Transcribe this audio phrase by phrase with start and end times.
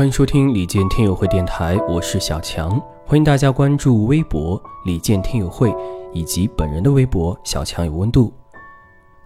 [0.00, 2.80] 欢迎收听李健听友会电台，我是小强。
[3.04, 5.70] 欢迎大家关注微博李健听友会
[6.10, 8.32] 以及本人的微博小强有温度。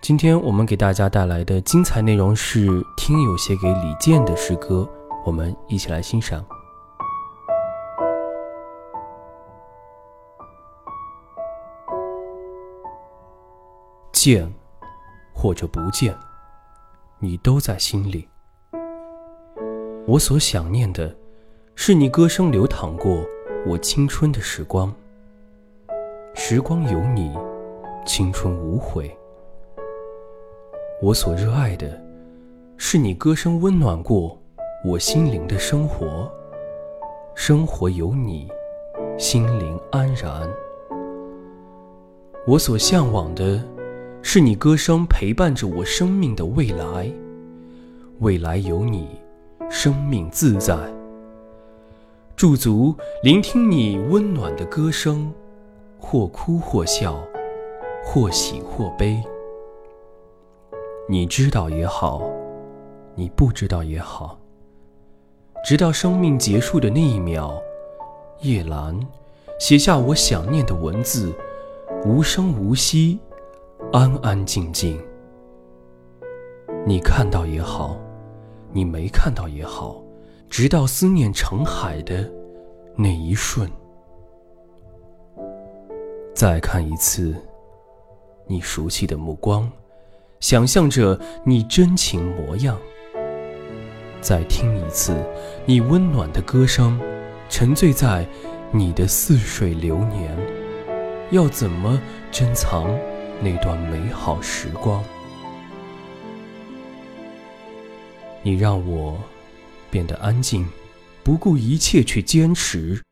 [0.03, 2.67] 今天我们给大家带来的精彩内容是
[2.97, 4.85] 听友写给李健的诗歌，
[5.25, 6.45] 我们一起来欣赏。
[14.11, 14.53] 见，
[15.33, 16.19] 或者不见，
[17.21, 18.29] 你都在心里。
[20.07, 21.17] 我所想念的，
[21.75, 23.25] 是你歌声流淌过
[23.67, 24.95] 我青春的时光。
[26.35, 27.33] 时光有你，
[28.05, 29.11] 青春无悔。
[31.01, 31.99] 我所热爱的，
[32.77, 34.39] 是你歌声温暖过
[34.85, 36.31] 我心灵的生活。
[37.35, 38.47] 生活有你，
[39.17, 40.47] 心灵安然。
[42.47, 43.59] 我所向往的，
[44.21, 47.11] 是你歌声陪伴着我生命的未来。
[48.21, 49.09] 未来有你。
[49.71, 50.77] 生命自在，
[52.37, 55.33] 驻足聆听你温暖的歌声，
[55.99, 57.17] 或哭或笑，
[58.05, 59.23] 或喜或悲。
[61.09, 62.23] 你知道也好，
[63.15, 64.39] 你不知道也好，
[65.65, 67.61] 直到生命结束的那一秒，
[68.41, 69.01] 夜阑
[69.59, 71.33] 写下我想念的文字，
[72.05, 73.19] 无声无息，
[73.93, 74.99] 安安静静。
[76.87, 77.97] 你看到也好。
[78.75, 80.03] 你没看到也好，
[80.51, 82.29] 直到思念成海的
[82.97, 83.71] 那一瞬，
[86.35, 87.37] 再看一次
[88.49, 89.71] 你熟悉的目光，
[90.41, 92.77] 想象着你真情模样。
[94.21, 95.15] 再听一次
[95.65, 97.01] 你温暖的歌声，
[97.49, 98.27] 沉醉在
[98.73, 100.37] 你的似水流年。
[101.31, 102.01] 要怎么
[102.33, 102.91] 珍藏
[103.41, 105.05] 那段美好时光？
[108.47, 109.19] 你让我
[109.91, 110.69] 变得安静，
[111.23, 113.03] 不顾一切去坚持。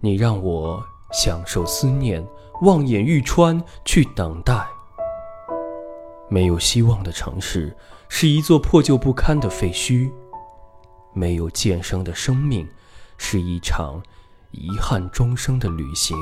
[0.00, 0.82] 你让我
[1.12, 2.26] 享受思念，
[2.62, 4.66] 望眼欲穿去等待。
[6.30, 7.76] 没有希望的城市
[8.08, 10.10] 是一座破旧不堪的废墟，
[11.12, 12.66] 没有渐生的生命
[13.18, 14.02] 是一场
[14.52, 16.16] 遗憾终生的旅行。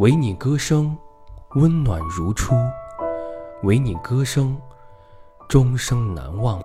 [0.00, 0.98] 唯你歌声
[1.54, 2.56] 温暖如初，
[3.62, 4.60] 唯你歌声。
[5.52, 6.58] 终生难忘。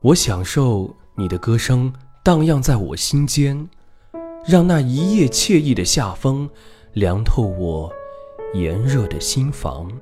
[0.00, 1.92] 我享受你的歌声
[2.24, 3.68] 荡漾在我心间，
[4.46, 6.48] 让那一夜惬意的夏风
[6.94, 7.92] 凉透我
[8.54, 9.92] 炎热的心房，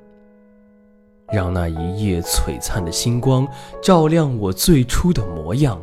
[1.27, 3.45] 让那一夜璀璨的星光
[3.83, 5.77] 照亮我最初的模样，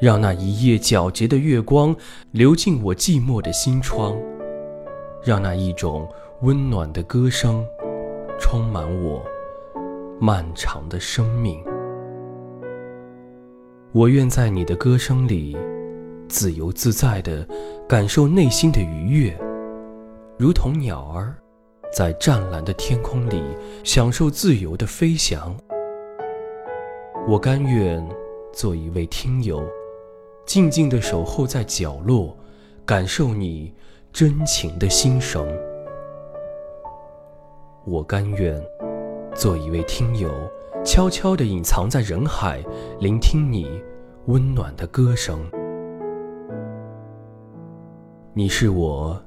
[0.00, 1.94] 让那一夜皎洁的月光
[2.30, 4.16] 流进我寂寞的心窗，
[5.22, 6.08] 让那一种
[6.40, 7.62] 温暖的歌声。
[8.38, 9.24] 充满我
[10.20, 11.62] 漫长的生命，
[13.92, 15.56] 我愿在你的歌声里
[16.28, 17.46] 自由自在地
[17.88, 19.38] 感受内心的愉悦，
[20.38, 21.34] 如同鸟儿
[21.92, 23.42] 在湛蓝的天空里
[23.82, 25.56] 享受自由的飞翔。
[27.26, 28.06] 我甘愿
[28.52, 29.62] 做一位听友，
[30.44, 32.36] 静静地守候在角落，
[32.84, 33.74] 感受你
[34.12, 35.46] 真情的心声。
[37.86, 38.60] 我甘愿
[39.32, 40.28] 做一位听友，
[40.84, 42.60] 悄悄地隐藏在人海，
[42.98, 43.80] 聆听你
[44.26, 45.38] 温暖的歌声。
[48.34, 49.22] 你是我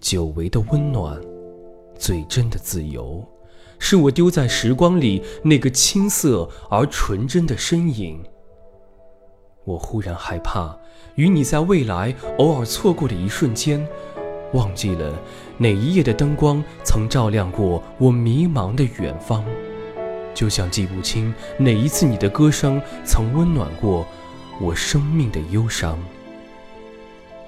[0.00, 1.20] 久违的温暖，
[1.94, 3.24] 最真的自由，
[3.78, 8.20] 是我丢在时光里那个青涩而纯真的身影。
[9.64, 10.76] 我忽然害怕，
[11.14, 13.86] 与你在未来偶尔错过的一瞬间。
[14.52, 15.14] 忘记了
[15.58, 19.44] 哪一夜的灯光曾照亮过我迷茫的远方，
[20.34, 24.06] 就像记不清哪一次你的歌声曾温暖过
[24.60, 25.98] 我生命的忧伤。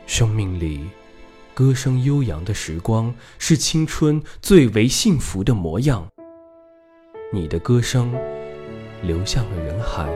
[0.07, 0.89] 生命里，
[1.55, 6.07] 歌声悠扬的时光是青春最为幸福的模样。
[7.33, 8.15] 你的歌声
[9.03, 10.09] 流向了人海，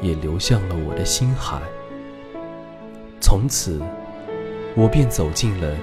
[0.00, 1.60] 也流向了我的心海。
[3.20, 3.80] 从此。
[4.76, 5.76] 我便走进了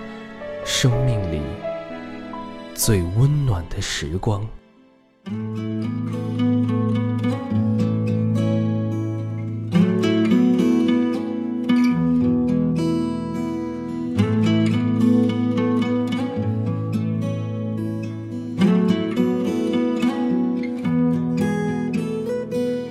[0.65, 1.41] 生命里
[2.75, 4.45] 最温暖的时光。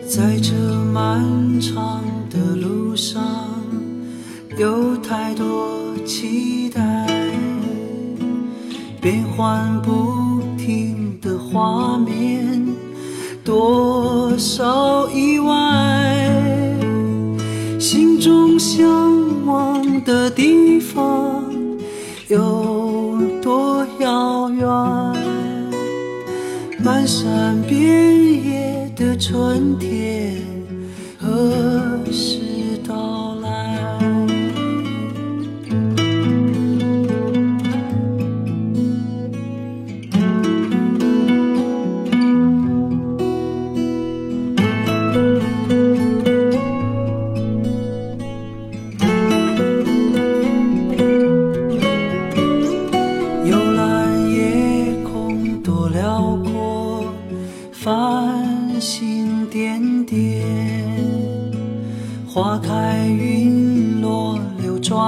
[0.08, 0.54] 在这
[0.92, 3.22] 漫长的路上，
[4.56, 5.79] 有太多。
[6.10, 7.06] 期待
[9.00, 12.66] 变换不停的画面
[13.44, 15.54] 多少意外
[17.78, 18.84] 心中向
[19.46, 21.44] 往的地方
[22.26, 24.66] 有多遥远？
[26.82, 30.42] 漫山遍野的春天
[31.20, 31.30] 何
[32.10, 32.39] 时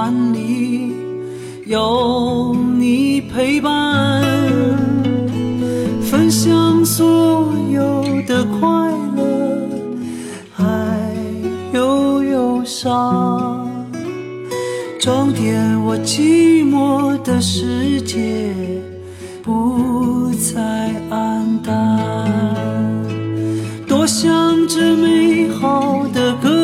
[0.03, 0.93] 万里
[1.65, 4.21] 有你陪伴，
[6.03, 8.69] 分享所有的快
[9.17, 9.69] 乐，
[10.53, 10.67] 还
[11.73, 13.65] 有忧伤。
[14.99, 18.19] 装点我寂寞的世界，
[19.41, 21.73] 不再黯淡。
[23.87, 26.62] 多想这美好的歌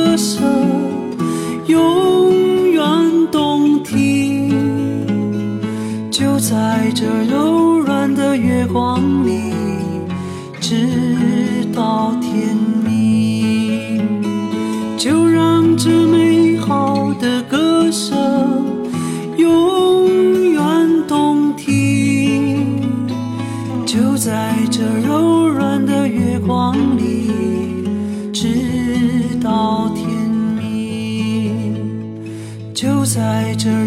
[33.19, 33.78] 在这。